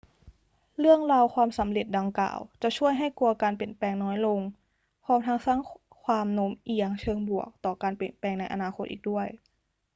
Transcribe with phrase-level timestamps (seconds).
[0.79, 4.39] เรื่องราวความสำเร็จดังกล่าวจะช่วยให้กลัวการเปลี่ยนแปลงน้อยลง
[5.03, 5.59] พร้อมทั้งสร้าง
[6.05, 9.27] ความโน้มเอียงเชิงบวกต่อการเปลี่ยนแปลงในอนาคตอีกด้วย